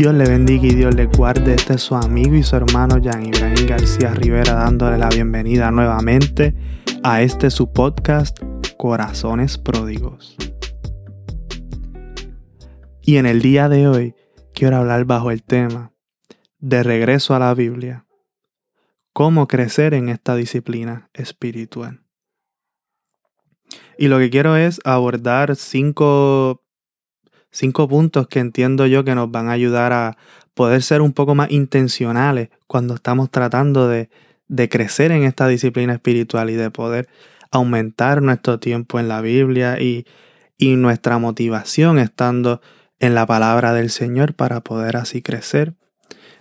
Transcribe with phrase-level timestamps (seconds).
[0.00, 1.52] Dios le bendiga y Dios le guarde.
[1.52, 6.54] Este es su amigo y su hermano Jan Ibrahim García Rivera dándole la bienvenida nuevamente
[7.02, 8.38] a este su podcast
[8.78, 10.38] Corazones Pródigos.
[13.02, 14.14] Y en el día de hoy
[14.54, 15.92] quiero hablar bajo el tema
[16.60, 18.06] de regreso a la Biblia.
[19.12, 22.00] Cómo crecer en esta disciplina espiritual.
[23.98, 26.64] Y lo que quiero es abordar cinco
[27.50, 30.16] cinco puntos que entiendo yo que nos van a ayudar a
[30.54, 34.08] poder ser un poco más intencionales cuando estamos tratando de,
[34.68, 37.08] crecer en esta disciplina espiritual y de poder
[37.50, 40.06] aumentar nuestro tiempo en la Biblia y,
[40.58, 42.60] y nuestra motivación estando
[42.98, 45.74] en la palabra del Señor para poder así crecer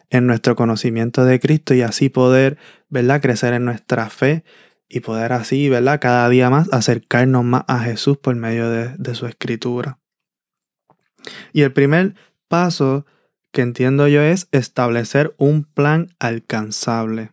[0.09, 2.57] en nuestro conocimiento de Cristo y así poder,
[2.89, 4.43] ¿verdad?, crecer en nuestra fe
[4.89, 9.15] y poder así, ¿verdad?, cada día más acercarnos más a Jesús por medio de, de
[9.15, 9.98] su escritura.
[11.53, 12.15] Y el primer
[12.47, 13.05] paso
[13.51, 17.31] que entiendo yo es establecer un plan alcanzable.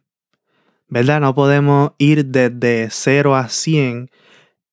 [0.89, 1.21] ¿Verdad?
[1.21, 4.11] No podemos ir desde 0 a 100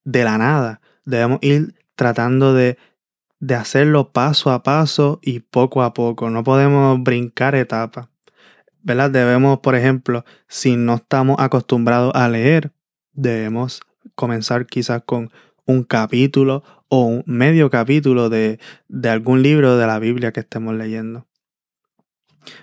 [0.03, 0.81] de la nada.
[1.05, 2.77] Debemos ir tratando de,
[3.39, 6.29] de hacerlo paso a paso y poco a poco.
[6.29, 8.07] No podemos brincar etapas.
[8.83, 9.09] ¿Verdad?
[9.09, 12.73] Debemos, por ejemplo, si no estamos acostumbrados a leer,
[13.13, 13.81] debemos
[14.15, 15.31] comenzar quizás con
[15.65, 18.59] un capítulo o un medio capítulo de,
[19.03, 21.27] algún libro de la Biblia que estemos leyendo.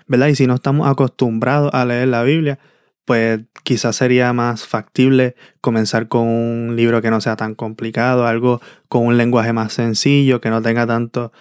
[0.07, 0.27] ¿Verdad?
[0.27, 2.59] Y si no estamos acostumbrados a leer la Biblia,
[3.05, 8.61] pues quizás sería más factible comenzar con un libro que no sea tan complicado, algo
[8.87, 11.31] con un lenguaje más sencillo, que no tenga tanto,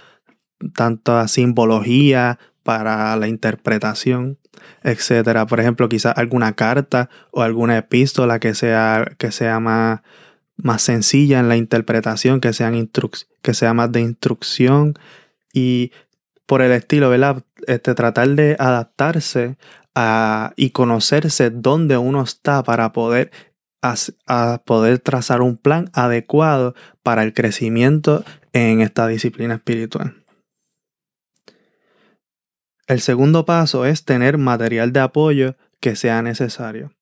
[0.74, 4.38] tanta simbología para la interpretación,
[4.82, 5.46] etcétera.
[5.46, 10.00] Por ejemplo, quizás alguna carta o alguna epístola que sea, que sea más,
[10.62, 14.94] más sencilla en la interpretación, que, sea más de instrucción
[15.52, 15.92] y
[16.46, 17.44] por el estilo, ¿verdad?
[17.66, 19.56] Este, tratar de adaptarse
[19.94, 23.30] a, y conocerse dónde uno está para poder,
[23.82, 30.16] a poder trazar un plan adecuado para el crecimiento en esta disciplina espiritual.
[32.86, 36.92] El segundo paso es tener material de apoyo que sea necesario.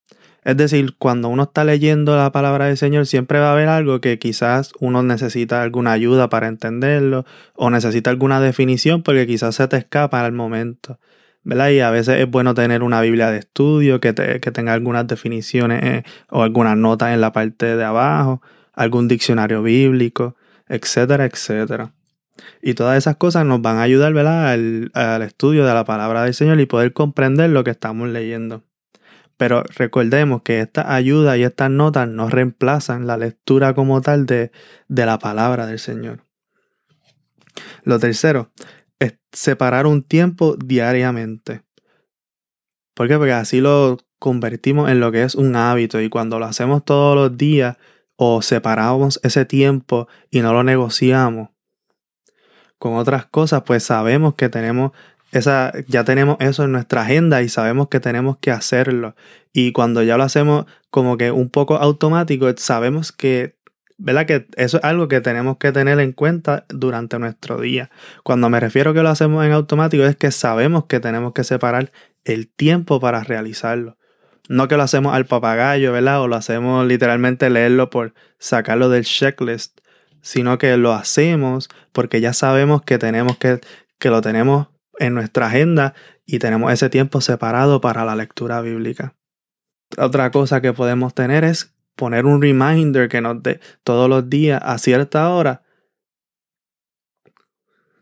[0.48, 4.00] Es decir, cuando uno está leyendo la palabra del Señor, siempre va a haber algo
[4.00, 9.68] que quizás uno necesita alguna ayuda para entenderlo o necesita alguna definición porque quizás se
[9.68, 10.98] te escapa al momento.
[11.44, 11.68] ¿verdad?
[11.68, 16.02] Y a veces es bueno tener una Biblia de estudio que, tenga algunas definiciones eh,
[16.30, 18.40] o algunas notas en la parte de abajo,
[18.72, 20.34] algún diccionario bíblico,
[20.66, 21.92] etcétera, etcétera.
[22.62, 24.50] Y todas esas cosas nos van a ayudar ¿verdad?
[24.50, 28.62] al estudio de la palabra del Señor y poder comprender lo que estamos leyendo.
[29.38, 34.50] Pero recordemos que esta ayuda y estas notas no reemplazan la lectura como tal de,
[34.88, 36.24] de la palabra del Señor.
[37.84, 38.50] Lo tercero
[38.98, 41.62] es separar un tiempo diariamente.
[42.94, 43.16] ¿Por qué?
[43.16, 47.14] Porque así lo convertimos en lo que es un hábito y cuando lo hacemos todos
[47.14, 47.76] los días
[48.16, 51.50] o separamos ese tiempo y no lo negociamos
[52.78, 54.92] con otras cosas, pues sabemos que tenemos
[55.32, 59.14] esa, ya tenemos eso en nuestra agenda y sabemos que tenemos que hacerlo.
[59.52, 63.56] Y cuando ya lo hacemos como que un poco automático, sabemos que,
[63.98, 64.26] ¿verdad?
[64.26, 67.90] Que eso es algo que tenemos que tener en cuenta durante nuestro día.
[68.22, 71.92] Cuando me refiero que lo hacemos en automático es que sabemos que tenemos que separar
[72.24, 73.98] el tiempo para realizarlo.
[74.48, 76.22] No que lo hacemos al papagayo, ¿verdad?
[76.22, 79.80] O lo hacemos literalmente leerlo por sacarlo del checklist,
[80.22, 83.60] sino que lo hacemos porque ya sabemos que tenemos que,
[83.98, 85.94] que lo tenemos en nuestra agenda
[86.26, 89.14] y tenemos ese tiempo separado para la lectura bíblica.
[89.96, 94.60] Otra cosa que podemos tener es poner un reminder que nos dé todos los días
[94.62, 95.62] a cierta hora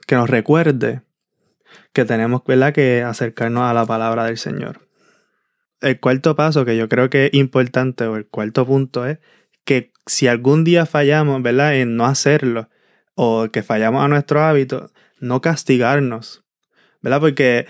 [0.07, 1.03] que nos recuerde
[1.93, 4.89] que tenemos que acercarnos a la palabra del Señor.
[5.81, 9.19] El cuarto paso que yo creo que es importante o el cuarto punto es
[9.65, 11.75] que si algún día fallamos ¿verdad?
[11.77, 12.69] en no hacerlo
[13.15, 14.91] o que fallamos a nuestro hábito,
[15.21, 16.46] no castigarnos,
[17.07, 17.21] ¿verdad?
[17.21, 17.67] Porque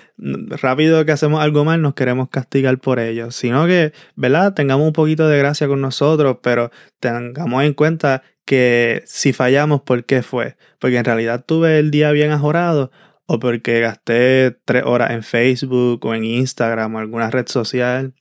[0.63, 4.55] rápido que hacemos algo mal nos queremos castigar por ello, sino que, ¿verdad?
[4.55, 10.07] Tengamos un poquito de gracia con nosotros, pero tengamos en cuenta que si fallamos, ¿por
[10.07, 10.57] qué fue?
[10.79, 12.91] Porque en realidad tuve el día bien ajorado
[13.27, 18.15] o porque gasté tres horas en Facebook o en Instagram o alguna red social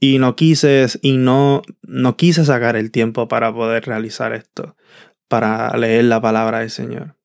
[0.00, 4.76] y no quise y no, no quise sacar el tiempo para poder realizar esto,
[5.28, 7.16] para leer la palabra del Señor.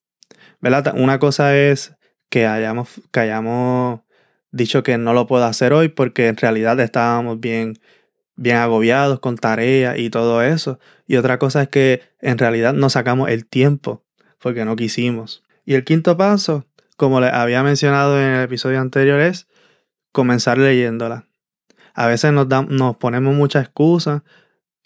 [0.59, 0.93] ¿Verdad?
[0.97, 1.95] Una cosa es
[2.29, 4.01] que hayamos, que hayamos
[4.51, 7.79] dicho que no lo puedo hacer hoy porque en realidad estábamos bien,
[8.35, 10.79] bien agobiados con tareas y todo eso.
[11.07, 14.03] Y otra cosa es que en realidad no sacamos el tiempo
[14.39, 15.43] porque no quisimos.
[15.65, 16.65] Y el quinto paso,
[16.97, 19.47] como les había mencionado en el episodio anterior, es
[20.11, 21.25] comenzar leyéndola.
[21.93, 24.21] A veces nos, nos ponemos muchas excusas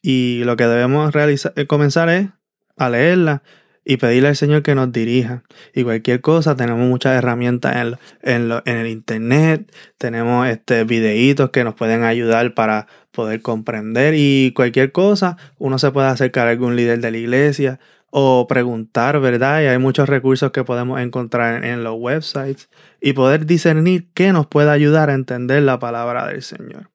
[0.02, 2.30] y lo que debemos realizar, eh, comenzar es
[2.78, 3.44] a leerla
[3.90, 5.44] y pedirle al Señor que nos dirija.
[5.74, 11.74] Y cualquier cosa, tenemos muchas herramientas en, en, el internet, tenemos este, videitos que nos
[11.74, 17.00] pueden ayudar para poder comprender y cualquier cosa, uno se puede acercar a algún líder
[17.00, 17.80] de la iglesia
[18.10, 19.62] o preguntar, ¿verdad?
[19.62, 22.70] Y hay muchos recursos que podemos encontrar en, en los websites
[23.00, 26.92] y poder discernir qué nos puede ayudar a entender la palabra del Señor.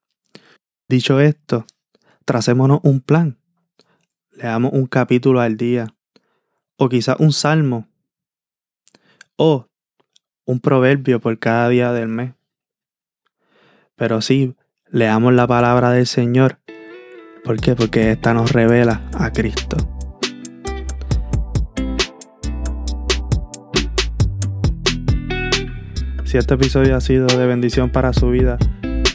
[0.90, 1.64] Dicho esto,
[2.26, 3.38] tracémonos un plan.
[4.32, 5.86] Leamos un capítulo al día
[6.82, 7.86] o quizás un salmo,
[9.36, 9.68] o
[10.44, 12.34] un proverbio por cada día del mes.
[13.94, 14.56] Pero sí,
[14.90, 16.58] leamos la palabra del Señor.
[17.44, 17.76] ¿Por qué?
[17.76, 19.76] Porque esta nos revela a Cristo.
[26.24, 28.58] Si este episodio ha sido de bendición para su vida,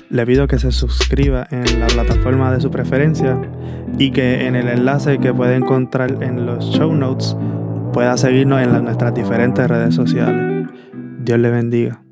[0.10, 3.38] le pido que se suscriba en la plataforma de su preferencia
[3.98, 7.36] y que en el enlace que puede encontrar en los show notes
[7.98, 10.68] pueda seguirnos en nuestras diferentes redes sociales.
[11.18, 12.07] Dios le bendiga.